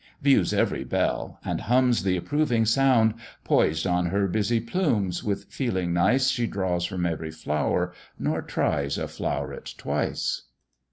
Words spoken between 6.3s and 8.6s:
She draws from every flower, nor